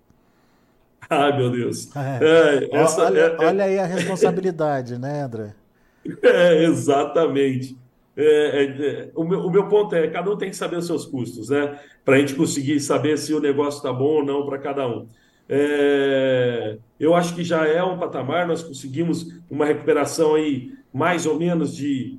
Ai, 1.10 1.36
meu 1.36 1.52
Deus. 1.52 1.90
É. 2.22 2.70
É, 2.72 2.76
essa, 2.78 3.04
olha, 3.04 3.20
é, 3.20 3.26
é, 3.26 3.46
olha, 3.46 3.64
aí 3.66 3.78
a 3.78 3.86
responsabilidade, 3.86 4.98
né, 4.98 5.24
André? 5.24 5.54
É, 6.24 6.64
exatamente. 6.64 7.78
É, 8.16 9.10
o, 9.14 9.26
meu, 9.26 9.42
o, 9.42 9.52
meu, 9.52 9.68
ponto 9.68 9.94
é: 9.94 10.08
cada 10.08 10.32
um 10.32 10.38
tem 10.38 10.50
que 10.50 10.56
saber 10.56 10.78
os 10.78 10.88
seus 10.88 11.06
custos, 11.06 11.50
né? 11.50 11.78
Para 12.06 12.16
a 12.16 12.20
gente 12.20 12.34
conseguir 12.34 12.80
saber 12.80 13.18
se 13.18 13.34
o 13.34 13.42
negócio 13.42 13.80
está 13.80 13.92
bom 13.92 14.20
ou 14.20 14.26
não 14.26 14.46
para 14.46 14.58
cada 14.60 14.88
um. 14.88 15.08
eu 16.98 17.14
acho 17.14 17.36
que 17.36 17.44
já 17.44 17.68
é 17.68 17.84
um 17.84 18.00
patamar, 18.00 18.48
nós 18.48 18.64
conseguimos 18.64 19.28
uma 19.50 19.66
recuperação 19.66 20.36
aí 20.36 20.74
mais 20.94 21.26
ou 21.26 21.38
menos 21.38 21.76
de 21.76 22.18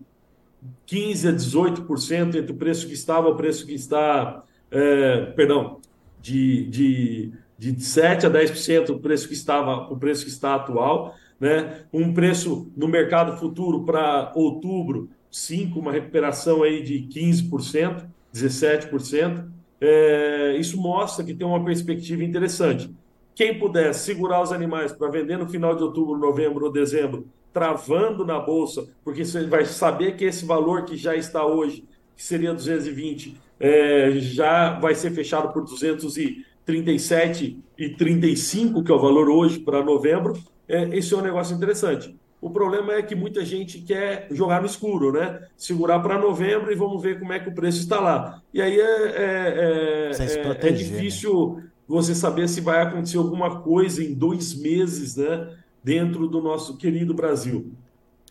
15% 0.86 1.28
a 1.28 1.32
18% 1.32 2.34
entre 2.36 2.52
o 2.52 2.56
preço 2.56 2.86
que 2.86 2.94
estava 2.94 3.28
e 3.28 3.32
o 3.32 3.36
preço 3.36 3.66
que 3.66 3.74
está, 3.74 4.44
é, 4.70 5.26
perdão, 5.36 5.80
de, 6.20 6.66
de, 6.66 7.32
de 7.58 7.74
7% 7.74 8.24
a 8.24 8.30
10% 8.30 8.90
o 8.90 8.98
preço 9.00 9.26
que 9.26 9.34
estava, 9.34 9.92
o 9.92 9.96
preço 9.96 10.24
que 10.24 10.30
está 10.30 10.54
atual, 10.54 11.14
né? 11.40 11.82
Um 11.92 12.14
preço 12.14 12.70
no 12.76 12.86
mercado 12.86 13.36
futuro 13.36 13.84
para 13.84 14.30
outubro, 14.36 15.08
5, 15.30 15.78
uma 15.78 15.90
recuperação 15.90 16.62
aí 16.62 16.82
de 16.82 17.08
15%, 17.08 18.06
17%. 18.32 19.48
É, 19.80 20.56
isso 20.56 20.80
mostra 20.80 21.24
que 21.24 21.34
tem 21.34 21.44
uma 21.44 21.64
perspectiva 21.64 22.22
interessante. 22.22 22.94
Quem 23.34 23.58
puder 23.58 23.92
segurar 23.94 24.42
os 24.42 24.52
animais 24.52 24.92
para 24.92 25.10
vender 25.10 25.36
no 25.36 25.48
final 25.48 25.74
de 25.74 25.82
outubro, 25.82 26.16
novembro 26.16 26.66
ou 26.66 26.70
dezembro, 26.70 27.26
travando 27.52 28.24
na 28.24 28.38
bolsa, 28.38 28.86
porque 29.04 29.24
você 29.24 29.46
vai 29.46 29.64
saber 29.64 30.16
que 30.16 30.24
esse 30.24 30.44
valor 30.44 30.84
que 30.84 30.96
já 30.96 31.14
está 31.14 31.44
hoje, 31.44 31.84
que 32.16 32.24
seria 32.24 32.52
220, 32.52 33.36
é, 33.60 34.12
já 34.16 34.78
vai 34.80 34.94
ser 34.94 35.12
fechado 35.12 35.52
por 35.52 35.64
237 35.64 37.58
e 37.78 37.88
35, 37.90 38.82
que 38.82 38.90
é 38.90 38.94
o 38.94 39.00
valor 39.00 39.28
hoje 39.28 39.58
para 39.60 39.84
novembro. 39.84 40.36
É, 40.68 40.96
esse 40.96 41.12
é 41.14 41.16
um 41.16 41.22
negócio 41.22 41.54
interessante. 41.54 42.16
O 42.42 42.50
problema 42.50 42.94
é 42.94 43.02
que 43.02 43.14
muita 43.14 43.44
gente 43.44 43.78
quer 43.78 44.26
jogar 44.32 44.60
no 44.60 44.66
escuro, 44.66 45.12
né? 45.12 45.46
Segurar 45.56 46.00
para 46.00 46.18
novembro 46.18 46.72
e 46.72 46.74
vamos 46.74 47.00
ver 47.00 47.20
como 47.20 47.32
é 47.32 47.38
que 47.38 47.48
o 47.48 47.54
preço 47.54 47.78
está 47.78 48.00
lá. 48.00 48.42
E 48.52 48.60
aí 48.60 48.80
é, 48.80 48.82
é, 48.82 50.10
é, 50.10 50.24
é 50.24 50.42
proteger, 50.42 50.72
é 50.72 50.72
difícil 50.72 51.54
né? 51.54 51.64
você 51.86 52.16
saber 52.16 52.48
se 52.48 52.60
vai 52.60 52.82
acontecer 52.82 53.18
alguma 53.18 53.60
coisa 53.60 54.02
em 54.02 54.12
dois 54.12 54.54
meses, 54.60 55.14
né? 55.16 55.56
Dentro 55.82 56.28
do 56.28 56.40
nosso 56.40 56.76
querido 56.76 57.12
Brasil. 57.14 57.72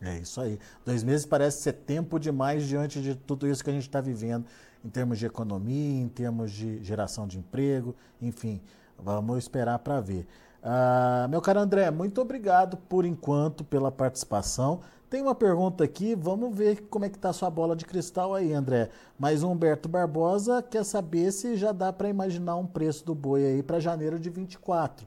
É 0.01 0.17
isso 0.17 0.41
aí. 0.41 0.58
Dois 0.84 1.03
meses 1.03 1.25
parece 1.25 1.62
ser 1.62 1.74
tempo 1.74 2.20
demais 2.20 2.65
diante 2.65 3.01
de 3.01 3.15
tudo 3.15 3.48
isso 3.48 3.63
que 3.63 3.70
a 3.70 3.74
gente 3.74 3.84
está 3.84 4.01
vivendo, 4.01 4.46
em 4.84 4.89
termos 4.89 5.20
de 5.20 5.27
economia, 5.27 6.01
em 6.01 6.08
termos 6.08 6.51
de 6.51 6.84
geração 6.84 7.27
de 7.27 7.38
emprego, 7.38 7.96
enfim, 8.20 8.62
vamos 8.98 9.38
esperar 9.38 9.77
para 9.79 10.01
ver. 10.01 10.27
Uh, 10.63 11.27
meu 11.29 11.41
caro 11.41 11.60
André, 11.60 11.89
muito 11.91 12.20
obrigado 12.22 12.77
por 12.77 13.05
enquanto 13.05 13.63
pela 13.63 13.91
participação. 13.91 14.81
Tem 15.10 15.22
uma 15.22 15.36
pergunta 15.36 15.84
aqui, 15.84 16.15
vamos 16.15 16.55
ver 16.55 16.88
como 16.89 17.03
é 17.03 17.10
que 17.10 17.17
está 17.17 17.34
sua 17.34 17.50
bola 17.50 17.75
de 17.75 17.86
cristal 17.86 18.34
aí, 18.34 18.53
André. 18.53 18.89
Mas 19.20 19.43
o 19.43 19.50
Humberto 19.50 19.89
Barbosa 19.89 20.63
quer 20.63 20.86
saber 20.86 21.31
se 21.31 21.58
já 21.58 21.72
dá 21.72 21.91
para 21.91 22.10
imaginar 22.10 22.55
um 22.55 22.65
preço 22.65 23.05
do 23.05 23.13
boi 23.13 23.43
aí 23.46 23.62
para 23.62 23.79
janeiro 23.79 24.20
de 24.20 24.29
24. 24.29 25.05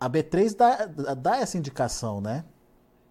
A 0.00 0.08
B3 0.08 0.56
dá, 0.56 0.86
dá 1.14 1.36
essa 1.36 1.58
indicação, 1.58 2.20
né? 2.20 2.44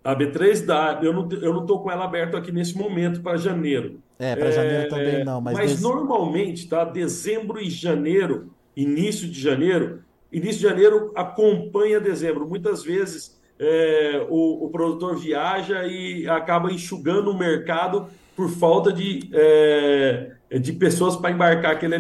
A 0.04 0.16
B3 0.16 0.66
dá. 0.66 1.00
Eu 1.04 1.14
não, 1.14 1.30
eu 1.32 1.54
não 1.54 1.66
tô 1.66 1.80
com 1.80 1.92
ela 1.92 2.06
aberta 2.06 2.38
aqui 2.38 2.52
nesse 2.52 2.76
momento 2.76 3.22
para 3.22 3.38
janeiro. 3.38 4.02
É, 4.18 4.36
para 4.36 4.50
janeiro 4.50 4.84
é, 4.84 4.88
também 4.88 5.24
não. 5.24 5.40
Mas, 5.40 5.56
mas 5.56 5.82
normalmente, 5.82 6.68
tá? 6.68 6.84
Dezembro 6.84 7.60
e 7.60 7.70
janeiro, 7.70 8.52
início 8.76 9.30
de 9.30 9.40
janeiro, 9.40 10.02
início 10.32 10.62
de 10.62 10.64
janeiro 10.64 11.12
acompanha 11.16 12.00
dezembro. 12.00 12.48
Muitas 12.48 12.84
vezes 12.84 13.40
é, 13.60 14.26
o, 14.30 14.66
o, 14.66 14.70
produtor 14.70 15.18
viaja 15.18 15.86
e 15.86 16.28
acaba 16.28 16.72
enxugando 16.72 17.30
o 17.30 17.38
mercado 17.38 18.08
por 18.36 18.50
falta 18.50 18.92
de, 18.92 19.30
é, 19.34 20.32
de 20.58 20.74
pessoas 20.74 21.16
para 21.16 21.32
embarcar 21.32 21.74
aquele, 21.74 21.96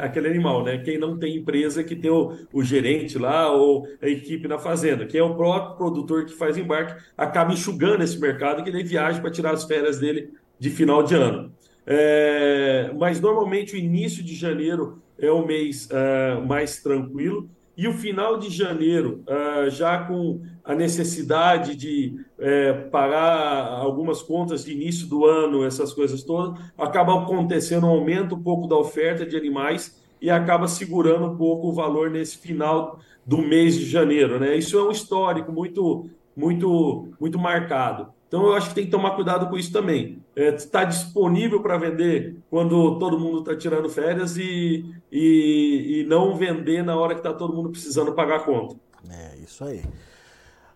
aquele 0.00 0.28
animal, 0.28 0.62
né? 0.62 0.78
Quem 0.78 0.98
não 0.98 1.16
tem 1.18 1.36
empresa 1.36 1.82
que 1.82 1.96
tem 1.96 2.10
o, 2.10 2.36
o, 2.52 2.62
gerente 2.62 3.18
lá 3.18 3.50
ou 3.50 3.88
a 4.02 4.08
equipe 4.08 4.46
na 4.46 4.58
fazenda, 4.58 5.06
quem 5.06 5.20
é 5.20 5.24
o 5.24 5.34
próprio 5.34 5.76
produtor 5.76 6.26
que 6.26 6.34
faz 6.34 6.58
embarque, 6.58 7.02
acaba 7.16 7.52
enxugando 7.52 8.02
esse 8.02 8.20
mercado 8.20 8.62
que 8.62 8.68
ele 8.68 8.84
viaja 8.84 9.20
para 9.20 9.30
tirar 9.30 9.54
as 9.54 9.64
férias 9.64 9.98
dele 9.98 10.34
de 10.58 10.68
final 10.68 11.02
de 11.02 11.14
ano. 11.14 11.50
É, 11.86 12.90
mas 12.98 13.20
normalmente 13.20 13.74
o 13.74 13.78
início 13.78 14.22
de 14.22 14.34
janeiro 14.34 15.02
é 15.18 15.30
o 15.30 15.46
mês 15.46 15.88
é, 15.90 16.40
mais 16.40 16.82
tranquilo 16.82 17.48
e 17.76 17.88
o 17.88 17.92
final 17.92 18.38
de 18.38 18.50
janeiro, 18.50 19.24
uh, 19.26 19.68
já 19.68 20.04
com 20.04 20.40
a 20.64 20.74
necessidade 20.74 21.76
de 21.76 22.18
é, 22.38 22.72
pagar 22.72 23.68
algumas 23.68 24.22
contas 24.22 24.64
de 24.64 24.72
início 24.72 25.06
do 25.06 25.26
ano, 25.26 25.64
essas 25.64 25.92
coisas 25.92 26.22
todas, 26.22 26.58
acaba 26.78 27.22
acontecendo 27.22 27.86
um 27.86 27.90
aumento 27.90 28.34
um 28.34 28.42
pouco 28.42 28.66
da 28.66 28.76
oferta 28.76 29.26
de 29.26 29.36
animais 29.36 30.02
e 30.22 30.30
acaba 30.30 30.66
segurando 30.66 31.26
um 31.26 31.36
pouco 31.36 31.68
o 31.68 31.72
valor 31.72 32.10
nesse 32.10 32.38
final 32.38 32.98
do 33.26 33.38
mês 33.38 33.74
de 33.76 33.84
janeiro. 33.84 34.38
Né? 34.40 34.56
Isso 34.56 34.78
é 34.78 34.82
um 34.82 34.90
histórico 34.90 35.52
muito, 35.52 36.08
muito, 36.34 37.08
muito 37.20 37.38
marcado. 37.38 38.08
Então, 38.34 38.46
eu 38.46 38.54
acho 38.54 38.70
que 38.70 38.74
tem 38.74 38.84
que 38.86 38.90
tomar 38.90 39.12
cuidado 39.12 39.48
com 39.48 39.56
isso 39.56 39.70
também. 39.70 40.20
Está 40.34 40.82
é, 40.82 40.86
disponível 40.86 41.62
para 41.62 41.78
vender 41.78 42.36
quando 42.50 42.98
todo 42.98 43.16
mundo 43.16 43.38
está 43.38 43.56
tirando 43.56 43.88
férias 43.88 44.36
e, 44.36 44.84
e, 45.12 46.00
e, 46.00 46.06
não 46.08 46.34
vender 46.36 46.82
na 46.82 46.96
hora 46.96 47.14
que 47.14 47.20
está 47.20 47.32
todo 47.32 47.54
mundo 47.54 47.70
precisando 47.70 48.12
pagar 48.12 48.38
a 48.38 48.40
conta. 48.40 48.74
É, 49.08 49.36
isso 49.36 49.62
aí. 49.62 49.84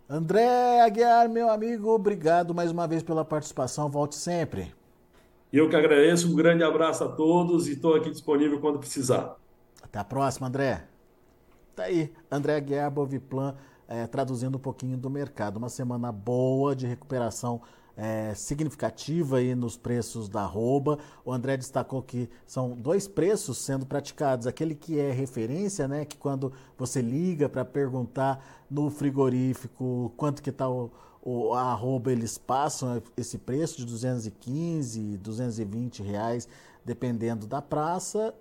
André 0.09 0.83
Aguiar, 0.83 1.29
meu 1.29 1.51
amigo, 1.51 1.91
obrigado 1.91 2.55
mais 2.55 2.71
uma 2.71 2.87
vez 2.87 3.03
pela 3.03 3.25
participação. 3.25 3.91
Volte 3.91 4.15
sempre. 4.15 4.73
Eu 5.53 5.69
que 5.69 5.75
agradeço. 5.75 6.31
Um 6.31 6.37
grande 6.37 6.63
abraço 6.63 7.03
a 7.03 7.09
todos 7.09 7.67
e 7.67 7.73
estou 7.73 7.97
aqui 7.97 8.09
disponível 8.09 8.61
quando 8.61 8.79
precisar. 8.79 9.35
Até 9.83 9.99
a 9.99 10.05
próxima, 10.05 10.47
André. 10.47 10.85
Tá 11.75 11.83
aí, 11.83 12.13
André 12.31 12.55
Aguiar, 12.55 12.89
Boviplan 12.89 13.57
é, 13.89 14.07
traduzindo 14.07 14.57
um 14.57 14.61
pouquinho 14.61 14.97
do 14.97 15.09
mercado. 15.09 15.57
Uma 15.57 15.71
semana 15.71 16.13
boa 16.13 16.77
de 16.77 16.87
recuperação 16.87 17.63
é, 17.97 18.33
significativa 18.35 19.39
aí 19.39 19.55
nos 19.57 19.77
preços 19.77 20.29
da 20.29 20.43
arroba. 20.43 20.99
O 21.25 21.33
André 21.33 21.57
destacou 21.57 22.01
que 22.01 22.31
são 22.47 22.77
dois 22.77 23.09
preços 23.09 23.59
sendo 23.59 23.85
praticados. 23.85 24.47
Aquele 24.47 24.75
que 24.75 25.01
é 25.01 25.11
referência, 25.11 25.89
né, 25.89 26.05
que 26.05 26.17
quando 26.17 26.53
você 26.77 27.01
liga 27.03 27.49
para 27.49 27.65
perguntar 27.65 28.67
no 28.71 28.89
frigorífico 28.89 30.13
quanto 30.17 30.43
que 30.43 30.51
está 30.51 30.69
o, 30.69 30.93
o, 31.21 31.55
a 31.55 31.73
arroba, 31.73 32.13
eles 32.13 32.39
passam 32.39 33.03
esse 33.17 33.37
preço 33.37 33.79
de 33.79 33.87
215, 33.87 35.17
220 35.17 36.03
reais 36.03 36.49
dependendo 36.89 37.47
da 37.47 37.61
praça, 37.61 38.35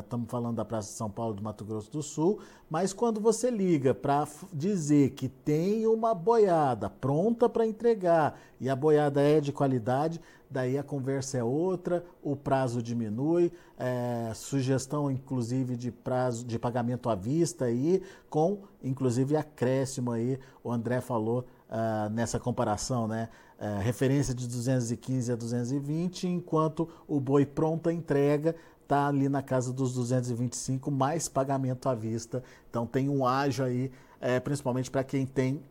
estamos 0.00 0.26
é, 0.26 0.30
falando 0.30 0.56
da 0.56 0.64
Praça 0.64 0.88
de 0.88 0.94
São 0.94 1.10
Paulo 1.10 1.34
do 1.34 1.42
Mato 1.42 1.66
Grosso 1.66 1.92
do 1.92 2.02
Sul, 2.02 2.38
mas 2.70 2.94
quando 2.94 3.20
você 3.20 3.50
liga 3.50 3.92
para 3.92 4.26
dizer 4.50 5.10
que 5.10 5.28
tem 5.28 5.86
uma 5.86 6.14
boiada 6.14 6.88
pronta 6.88 7.46
para 7.46 7.66
entregar 7.66 8.40
e 8.58 8.70
a 8.70 8.74
boiada 8.74 9.20
é 9.20 9.38
de 9.38 9.52
qualidade, 9.52 10.18
daí 10.50 10.78
a 10.78 10.82
conversa 10.82 11.36
é 11.36 11.44
outra, 11.44 12.02
o 12.22 12.34
prazo 12.34 12.82
diminui, 12.82 13.52
é, 13.78 14.32
sugestão 14.34 15.10
inclusive 15.10 15.76
de 15.76 15.92
prazo 15.92 16.46
de 16.46 16.58
pagamento 16.58 17.10
à 17.10 17.14
vista 17.14 17.66
aí, 17.66 18.02
com 18.30 18.62
inclusive 18.82 19.36
acréscimo 19.36 20.10
aí, 20.10 20.40
o 20.64 20.72
André 20.72 21.02
falou 21.02 21.44
uh, 21.70 22.10
nessa 22.10 22.38
comparação, 22.38 23.06
né? 23.06 23.28
Uh, 23.58 23.78
referência 23.80 24.34
de 24.34 24.46
215 24.48 25.32
a 25.32 25.36
220, 25.36 26.26
enquanto 26.26 26.88
o 27.06 27.20
boi 27.20 27.46
pronta 27.46 27.92
entrega 27.92 28.56
está 28.82 29.06
ali 29.06 29.28
na 29.28 29.42
casa 29.42 29.72
dos 29.72 29.94
225, 29.94 30.90
mais 30.90 31.28
pagamento 31.28 31.88
à 31.88 31.94
vista. 31.94 32.42
Então 32.68 32.86
tem 32.86 33.08
um 33.08 33.24
ágio 33.24 33.64
aí, 33.64 33.92
é, 34.20 34.40
principalmente 34.40 34.90
para 34.90 35.04
quem 35.04 35.24
tem 35.24 35.62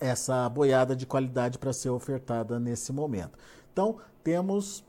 essa 0.00 0.48
boiada 0.48 0.94
de 0.94 1.04
qualidade 1.04 1.58
para 1.58 1.72
ser 1.72 1.90
ofertada 1.90 2.60
nesse 2.60 2.92
momento. 2.92 3.36
Então 3.72 3.96
temos 4.22 4.84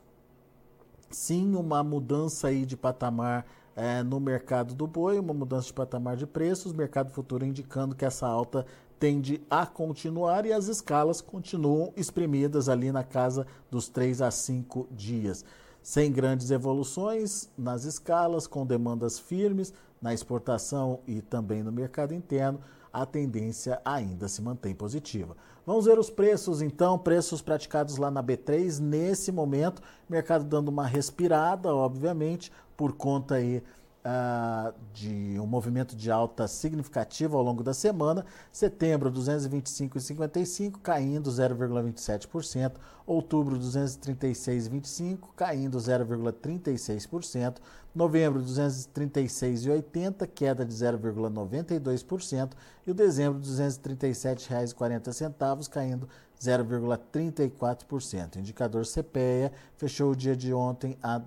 sim 1.10 1.56
uma 1.56 1.82
mudança 1.82 2.48
aí 2.48 2.64
de 2.64 2.76
patamar 2.76 3.44
é, 3.74 4.02
no 4.02 4.20
mercado 4.20 4.74
do 4.74 4.86
boi, 4.86 5.18
uma 5.18 5.34
mudança 5.34 5.66
de 5.66 5.72
patamar 5.72 6.16
de 6.16 6.26
preços, 6.26 6.72
mercado 6.72 7.10
futuro 7.10 7.44
indicando 7.44 7.96
que 7.96 8.04
essa 8.04 8.26
alta 8.26 8.64
tende 9.00 9.40
a 9.48 9.64
continuar 9.64 10.44
e 10.44 10.52
as 10.52 10.68
escalas 10.68 11.22
continuam 11.22 11.90
espremidas 11.96 12.68
ali 12.68 12.92
na 12.92 13.02
casa 13.02 13.46
dos 13.70 13.88
3 13.88 14.20
a 14.20 14.30
5 14.30 14.88
dias. 14.90 15.42
Sem 15.82 16.12
grandes 16.12 16.50
evoluções 16.50 17.48
nas 17.56 17.84
escalas, 17.84 18.46
com 18.46 18.66
demandas 18.66 19.18
firmes 19.18 19.72
na 20.02 20.12
exportação 20.12 21.00
e 21.06 21.22
também 21.22 21.62
no 21.62 21.72
mercado 21.72 22.12
interno, 22.12 22.60
a 22.92 23.06
tendência 23.06 23.80
ainda 23.86 24.28
se 24.28 24.42
mantém 24.42 24.74
positiva. 24.74 25.34
Vamos 25.64 25.86
ver 25.86 25.98
os 25.98 26.10
preços 26.10 26.60
então, 26.60 26.98
preços 26.98 27.40
praticados 27.40 27.96
lá 27.96 28.10
na 28.10 28.22
B3 28.22 28.80
nesse 28.80 29.32
momento, 29.32 29.80
mercado 30.08 30.44
dando 30.44 30.68
uma 30.68 30.86
respirada, 30.86 31.74
obviamente, 31.74 32.52
por 32.76 32.92
conta 32.92 33.36
aí 33.36 33.62
Uh, 34.02 34.72
de 34.94 35.38
um 35.38 35.46
movimento 35.46 35.94
de 35.94 36.10
alta 36.10 36.48
significativo 36.48 37.36
ao 37.36 37.42
longo 37.42 37.62
da 37.62 37.74
semana. 37.74 38.24
Setembro, 38.50 39.12
225,55, 39.12 40.78
caindo 40.82 41.30
0,27%. 41.30 42.76
Outubro, 43.06 43.58
236,25, 43.58 45.18
caindo 45.36 45.76
0,36%. 45.76 47.58
Novembro, 47.94 48.42
236,80, 48.42 50.26
queda 50.34 50.64
de 50.64 50.72
0,92%. 50.72 52.52
E 52.86 52.90
o 52.90 52.94
dezembro, 52.94 53.38
R$ 53.38 53.44
237,40, 53.44 55.68
caindo 55.68 56.08
0,34%. 56.40 58.36
Indicador 58.36 58.86
CPEA 58.86 59.52
fechou 59.76 60.12
o 60.12 60.16
dia 60.16 60.34
de 60.34 60.54
ontem 60.54 60.96
a 61.02 61.18
R$ 61.18 61.24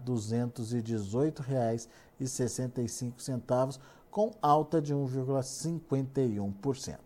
218,65, 2.24 3.80
com 4.10 4.32
alta 4.42 4.82
de 4.82 4.94
1,51%. 4.94 6.98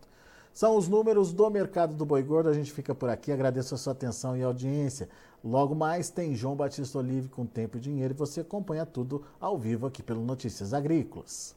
São 0.52 0.76
os 0.76 0.88
números 0.88 1.32
do 1.32 1.48
mercado 1.48 1.94
do 1.94 2.04
boi 2.04 2.20
gordo. 2.20 2.48
A 2.48 2.52
gente 2.52 2.72
fica 2.72 2.92
por 2.92 3.08
aqui. 3.08 3.30
Agradeço 3.30 3.76
a 3.76 3.78
sua 3.78 3.92
atenção 3.92 4.36
e 4.36 4.42
audiência. 4.42 5.08
Logo 5.44 5.72
mais 5.72 6.10
tem 6.10 6.34
João 6.34 6.56
Batista 6.56 6.98
Olive 6.98 7.28
com 7.28 7.46
Tempo 7.46 7.76
e 7.76 7.80
Dinheiro 7.80 8.12
e 8.12 8.16
você 8.16 8.40
acompanha 8.40 8.84
tudo 8.84 9.22
ao 9.40 9.56
vivo 9.56 9.86
aqui 9.86 10.02
pelo 10.02 10.24
Notícias 10.24 10.74
Agrícolas. 10.74 11.54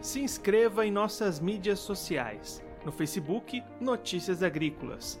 Se 0.00 0.20
inscreva 0.20 0.86
em 0.86 0.90
nossas 0.90 1.38
mídias 1.38 1.80
sociais. 1.80 2.62
No 2.82 2.92
Facebook, 2.92 3.62
Notícias 3.78 4.42
Agrícolas. 4.42 5.20